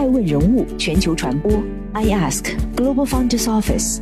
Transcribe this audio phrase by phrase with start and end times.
[0.00, 1.52] 爱问人物全球传播
[1.92, 4.00] ，I Ask Global Founders Office，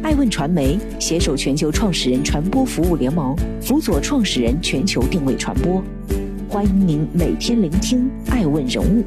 [0.00, 5.82] 爱问传媒携手全球创始人传播服务联盟，辅佐创始人全球定位传播。
[6.48, 9.04] 欢迎您每天聆听爱问人物。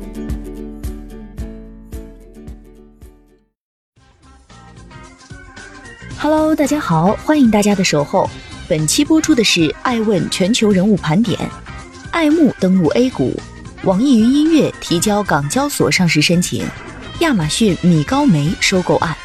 [6.20, 8.30] Hello，大家好，欢迎大家的守候。
[8.68, 11.40] 本期播出的是爱问全球人物盘点，
[12.12, 13.32] 爱慕登陆 A 股。
[13.88, 16.62] 网易云音乐提交港交所上市申请，
[17.22, 19.16] 亚马逊米高梅收购案。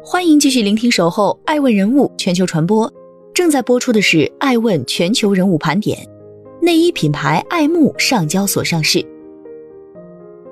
[0.00, 2.88] 欢迎继续聆听《守候爱问人物全球传播》，
[3.34, 5.98] 正在播出的是爱问全球人物盘点。
[6.62, 9.04] 内衣品牌爱慕上交所上市。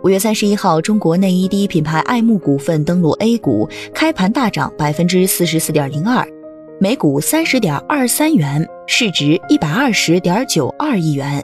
[0.02, 6.27] 五月三十一号，中国内衣第一品牌爱慕股份登陆 A 股，开盘大涨百分之四十四点零二。
[6.80, 11.41] 每股三十点二三元，市值一百二十点九二亿元，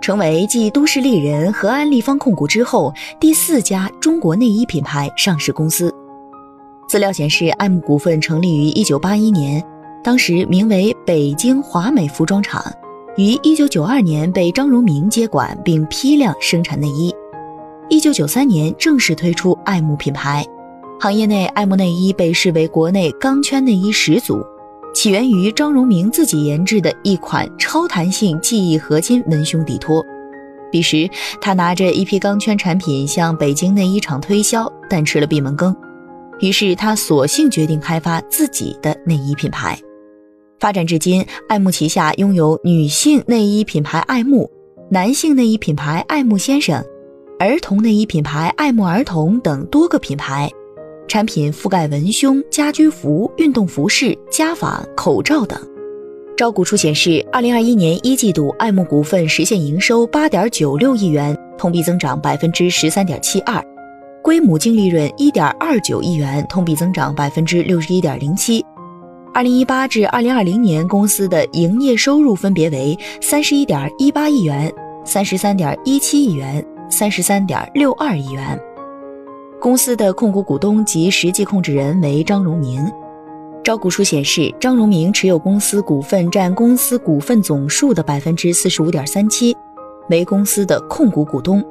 [0.00, 5.94] 成为继都市丽人和安利方控股之后第四家中国内衣品牌上市公司。
[6.88, 9.62] 资料显示，爱慕股份成立于一九八一年，
[10.02, 12.64] 当时名为北京华美服装厂，
[13.18, 17.14] 于一九九二年被张荣明接管并批量生产内衣，
[17.90, 20.42] 一九九三年正式推出爱慕品牌。
[20.98, 24.42] 行业内，爱慕内衣被视为国内钢圈内衣始祖。
[24.94, 30.02] 起源于张荣明自己研制的一款超弹性记忆合金文胸底托。
[30.70, 31.08] 彼时，
[31.40, 35.76] 他拿着一批钢圈产品向北京内衣厂推销，但吃了闭门羹。
[36.40, 39.78] 于是，他索性决定开发自己的内衣品牌。
[40.58, 44.50] 发展至今，爱慕旗下拥有女性内衣品牌爱慕、
[44.90, 46.82] 男性内衣品牌爱慕先生、
[47.38, 50.50] 儿童内衣品牌爱慕儿童等多个品牌。
[51.06, 55.58] 产品覆盖文胸、家居服、运动服饰、家纺、口罩等。
[56.36, 63.62] 招股书显示，二零二一年一季度，爱慕股份实现营收八点九六亿元，同比增长百分之十三点七二，
[64.20, 68.64] 归母净利润一点二九亿元，同比增长百分之六十一点零七。
[69.32, 74.72] 二零一八至二零二零年，公司的营业收入分别为三十一点一八亿元、
[75.04, 78.60] 三十三点一七亿元、三十三点六二亿元。
[79.64, 82.86] 公司的控股股东及实际控制人为张荣明。
[83.64, 89.56] 招股书显示，张荣明持有公司股份占公司股份总数的百分之四十五点三七，
[90.10, 91.64] 为公司的控股股东。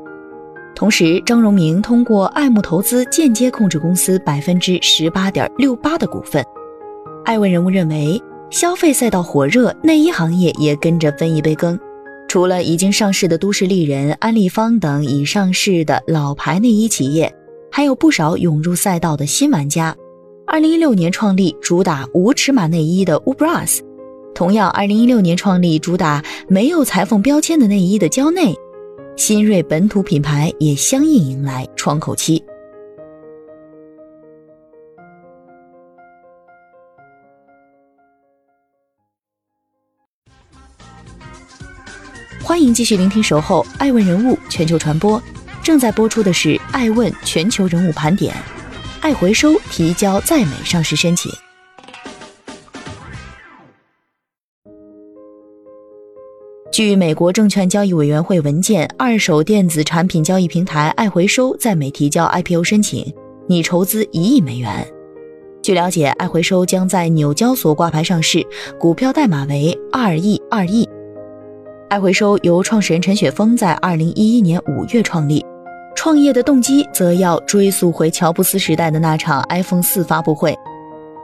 [0.74, 6.44] 同时，张荣明通过爱慕投资间接控制公司百分之十八点六八的股份。
[7.26, 11.80] 爱问人物认为，消费赛道火热，内衣行业也跟着分一杯羹。
[12.28, 17.32] 除了已经上市的都市丽人、安利方等已上市的老牌内衣企业。
[17.76, 19.98] 还有不少涌入赛道的新玩家。
[20.46, 23.80] 二零一六年创立主打无尺码内衣的 Ubras，
[24.36, 28.54] 同样二零一六年创立主打没有裁缝标签的内衣的蕉内，
[29.18, 32.44] 新锐本土品牌也相应迎来窗口期。
[42.44, 45.20] 欢迎继续聆听《守候爱问人物全球传播》。
[45.64, 48.34] 正在播出的是《爱问全球人物盘点》，
[49.00, 51.32] 爱回收提交在美上市申请。
[56.70, 63.14] 据美国证券交易委员会文件，二手电子产品交易平台爱回收在美提交 IPO 申请，
[63.48, 64.86] 拟筹资一亿美元。
[65.62, 68.46] 据了解，爱回收将在纽交所挂牌上市，
[68.78, 70.90] 股票代码为二亿二亿。
[71.90, 75.46] 爱回收由创始人陈雪峰在二零一一年五月创立。
[76.04, 80.54] 创业的动机则要追溯回乔布斯时代的那场 iPhone 四发布会。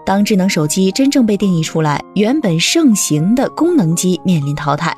[0.05, 4.95] 当智能手机真正被定义出来，原本盛行的功能机面临淘汰，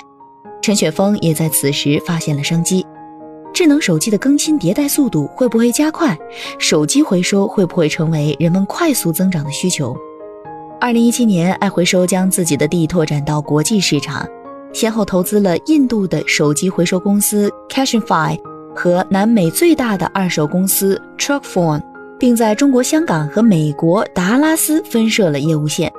[0.62, 2.86] 陈雪峰也在此时发现了商机。
[3.52, 6.16] 智能手机的更新迭代速度会不会加快？
[6.60, 9.96] 手机回收会不会成为人们快速增长的需求？
[10.80, 14.24] 二零一七年，爱回收将自己的地拓展到国际市场，
[14.72, 18.38] 先后投资了印度的手机回收公司 Cashify。
[18.74, 21.82] 和南美最大的二手公司 Truckphone，
[22.18, 25.92] 并在中国香港和美国达拉斯分设了业务线。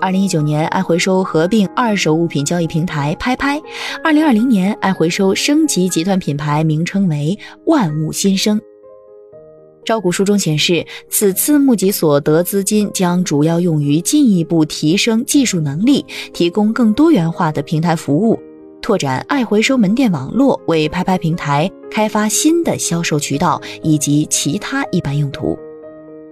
[0.00, 3.60] 二零一九年，爱回收合并二手物品交易平台拍拍。
[4.04, 8.60] 二零二零年，爱回收升级集团品牌名称为万物新生。
[9.86, 16.04] 招股书中显示，此次募集所得资金将主要用于进一步提升技术能力，
[16.34, 18.38] 提供更多元化的平台服务。
[18.86, 25.58] 拓展爱回收门店网络，为拍拍平台开发新的销售渠道以及其他一般用途。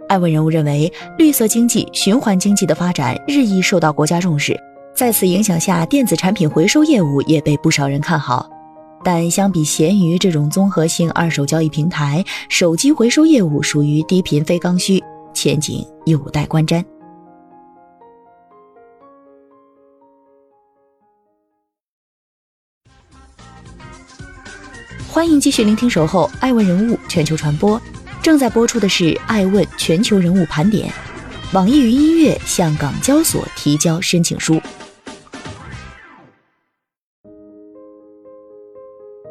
[0.09, 4.56] 爱问人物认为，绿色经济、循环经济的发展日益受到国家重视，
[4.95, 8.49] 在此影响下，电子产品回收业务也被不少人看好。
[9.03, 15.03] 但相比闲鱼这种综合性二手交易平台，手机回收业务属于低频非刚需，
[15.35, 16.85] 前景有待观瞻。
[25.14, 27.78] 欢迎继续聆听《守候爱问人物全球传播》，
[28.20, 30.88] 正在播出的是《爱问全球人物盘点》。
[31.55, 34.61] 网易云音乐向港交所提交申请书。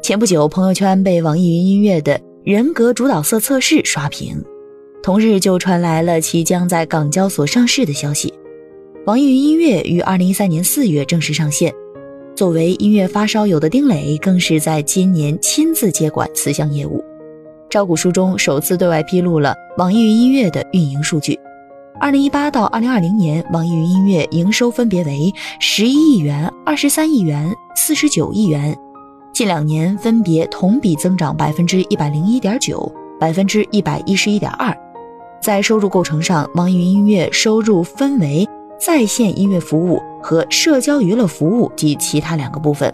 [0.02, 4.42] 前不久，朋友圈被网易云音乐的人格主导色测试刷屏，
[5.02, 8.32] 同日就传来了其将在港交所上市的消息。
[9.04, 11.74] 网易云音乐于二零一三年四月正式上线，
[12.36, 17.02] 作为音乐发烧友的丁磊，更是在今年亲自接管此项业务。
[17.70, 21.38] 招股书中首次对外披露了网易云音乐的运营数据：
[22.00, 28.76] 二零一八到二零二零年，网易云音乐营收分别为十一亿元、二十三亿元、四十九亿元。
[29.32, 34.76] 近两年分别同比增长百分之一百零一点九、百分之一百一十一点二。
[35.40, 38.44] 在收入构成上，网易云音乐收入分为
[38.80, 42.90] 在线音乐服务和社交娱乐服务及其他两个部分。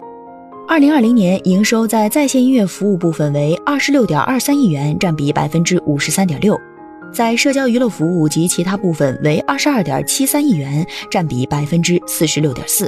[0.67, 6.53] 二零二零年营收在在线音乐服务部分为二十六点二三亿元，占比百分之五十三点六；
[7.13, 12.85] 在社交娱乐服务及其他部分为二十二点七三亿元，占比百分之四十六点四。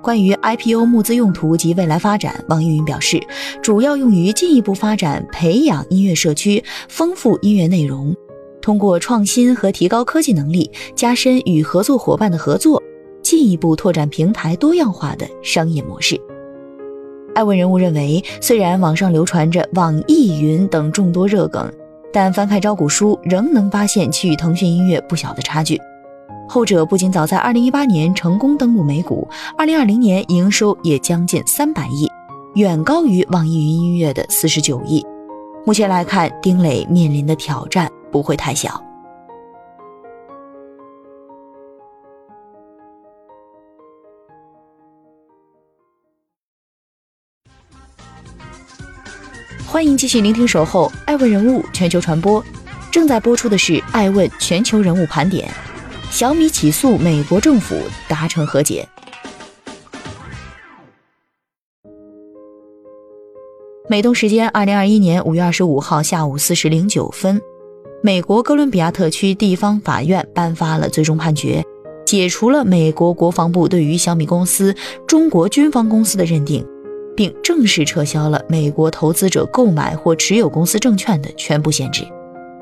[0.00, 3.20] 关于 IPO 募资用途及未来发展，网易云表示，
[3.60, 8.14] 主要用于进一步发展、培养音乐社区，丰富音乐内容，
[8.62, 12.80] 通过创新和提高科技能力，加深与合作伙伴的合作，
[13.38, 16.20] 进一步拓展平台多样化的商业模式。
[17.36, 21.72] 爱问人物认为，虽然网上流传着网易云等众多热梗，
[22.12, 25.80] 但翻开招股书，仍能发现其与腾讯音乐不小的差距。
[26.48, 32.10] 后者不仅早在2018年成功登陆美股，2020年营收也将近300亿，
[32.56, 35.06] 远高于网易云音乐的49亿。
[35.64, 38.82] 目前来看，丁磊面临的挑战不会太小。
[49.70, 52.42] 欢迎继续聆听《守候爱问人物全球传播》，
[52.90, 55.46] 正在播出的是《爱问全球人物盘点》。
[56.10, 57.76] 小米起诉美国政府
[58.08, 58.88] 达成和解。
[63.90, 67.38] 美东时间二零二一年五月二十五号下午四时零九分，
[68.02, 71.62] 美国哥伦比亚特区地方法院颁发了最终判决，
[72.06, 74.74] 解除了美国国防部对于小米公司
[75.06, 76.66] 中国军方公司的认定，
[77.18, 82.06] 并正式撤销了美国投资者购买或持有公司证券的全部限制。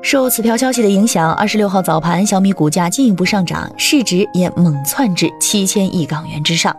[0.01, 6.75] 受此条消息的影响，二十六号早盘，小米股价进一步上涨，市值也猛窜至七千亿港元之上。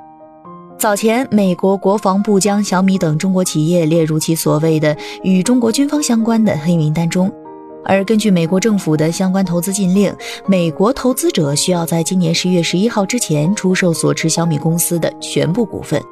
[0.77, 7.33] 早前，美国国防部将小米等中国企业列入其所谓的与中国军方相关的黑名单中，
[7.85, 10.13] 而根据美国政府的相关投资禁令，
[10.47, 16.03] 美国投资者需要在今年十一月十一号之前出售所持小米公司的全部股份。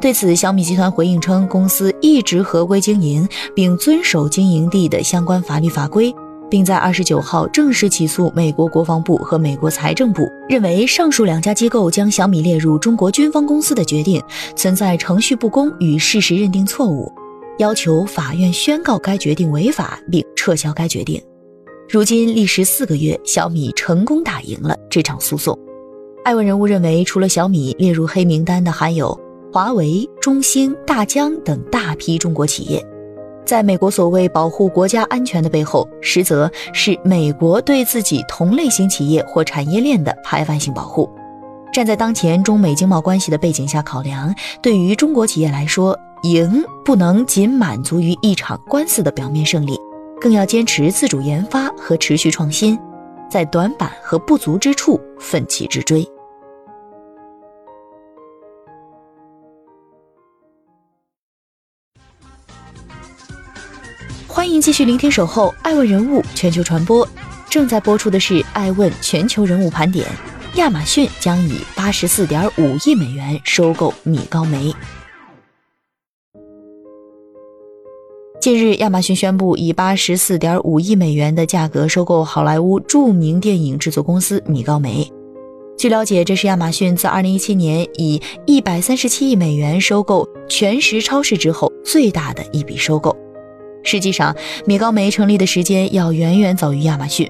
[0.00, 6.14] 对此，小米集团回应称，公司一直合规经营，并遵守经营地的相关法律法规。
[6.50, 14.20] 并在二十九号正式起诉美国国防部和美国财政部，认为上述两家机构将小米列入中国军方公司的决定
[14.56, 17.10] 存在程序不公与事实认定错误，
[17.58, 21.22] 要求法院宣告该决定违法并撤销该决定。
[21.88, 25.56] 如今历时四个月，小米成功打赢了这场诉讼。
[26.24, 29.18] 爱问人物认为，除了小米列入黑名单的，还有
[29.52, 32.84] 华为、中兴、大疆等大批中国企业。
[33.44, 41.10] 在美国所谓保护国家安全的背后，实则是美国对自己同类型企业或产业链的排外性保护。
[41.72, 49.76] 站在当前中美经贸关系的背景下考量，对于中国企业来说，赢不能仅满足于一场官司的表面胜利，
[50.20, 52.78] 更要坚持自主研发和持续创新，
[53.28, 56.06] 在短板和不足之处奋起直追。
[64.32, 67.04] 欢迎继续聆听《守候爱问人物全球传播》，
[67.50, 70.06] 正在播出的是《爱问全球人物盘点》。
[70.56, 74.72] 亚马逊将以八十四点五亿美元收购米高梅。
[78.40, 85.10] 近日，亚马逊宣布以八十四点五亿美元的价格收购好莱坞著名电影制作公司米高梅。
[85.76, 93.14] 据了解，这是亚马逊自二零一七年以一百三十七亿美元收购全食超市之后最大的一笔收购。
[93.82, 94.34] 实际上，
[94.66, 97.28] 米高梅成立的时间要远远早于亚马逊。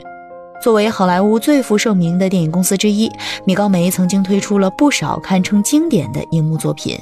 [0.62, 3.11] 作为好莱坞最负盛名的电影公司之一，
[3.47, 6.97] 米高梅曾经推出了不少堪称经典的荧幕作品，《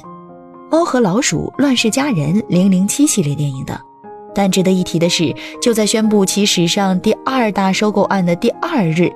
[0.71, 3.77] 猫和老鼠》《乱世佳人》《零零七》系列电影等。
[4.33, 9.11] 但值得一提的是，就在宣布其史上第二大收购案的第二日，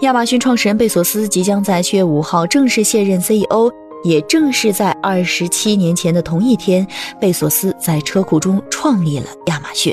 [0.00, 3.70] 亚马逊创始人贝索斯即将在七月五号正式卸任 CEO。
[4.06, 6.86] 也正是在二十七年前的同一天，
[7.20, 9.92] 贝索斯在车库中创立了亚马逊。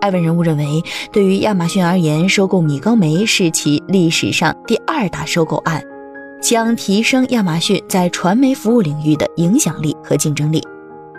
[0.00, 0.82] 艾文人物认为，
[1.12, 5.80] 对于亚马逊而言，收购米高梅是其历史上第二大收购案，
[6.42, 10.60] 将提升亚马逊在传媒服务领域的影响力和竞争力。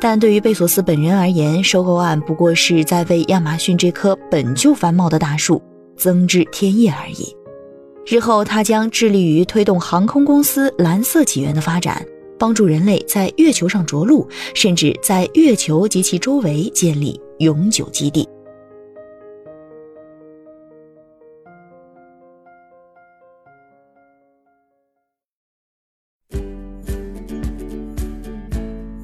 [0.02, 5.62] 但对于贝索斯本人而言，收购案不过是在为亚马逊这棵本就繁茂的大树
[5.96, 7.34] 增枝添叶而已。
[8.06, 12.04] 日后，他将致力于推动航空公司蓝色起源的发展，
[12.38, 18.28] 帮助人类在月球上着陆，甚至在月球及其周围建立永久基地。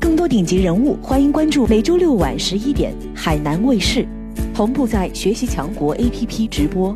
[0.01, 4.05] 更多顶级人物，欢迎关注每周六晚十一点海南卫视，
[4.53, 6.95] 同步在学习强国 APP 直播。